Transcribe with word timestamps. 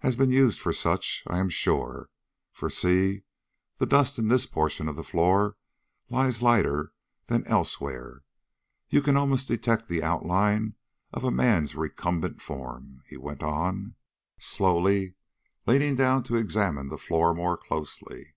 "Has 0.00 0.16
been 0.16 0.30
used 0.30 0.60
for 0.60 0.72
such, 0.72 1.22
I 1.28 1.38
am 1.38 1.48
sure; 1.48 2.10
for 2.50 2.68
see, 2.68 3.22
the 3.76 3.86
dust 3.86 4.18
in 4.18 4.26
this 4.26 4.46
portion 4.46 4.88
of 4.88 4.96
the 4.96 5.04
floor 5.04 5.56
lies 6.10 6.42
lighter 6.42 6.92
than 7.28 7.46
elsewhere. 7.46 8.24
You 8.88 9.00
can 9.00 9.16
almost 9.16 9.46
detect 9.46 9.88
the 9.88 10.02
outline 10.02 10.74
of 11.12 11.22
a 11.22 11.30
man's 11.30 11.76
recumbent 11.76 12.42
form," 12.42 13.04
he 13.06 13.16
went 13.16 13.44
on, 13.44 13.94
slowly, 14.40 15.14
leaning 15.66 15.94
down 15.94 16.24
to 16.24 16.34
examine 16.34 16.88
the 16.88 16.98
floor 16.98 17.32
more 17.32 17.56
closely. 17.56 18.34